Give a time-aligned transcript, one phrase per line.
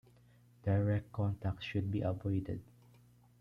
[0.63, 2.63] Direct contact should be avoided.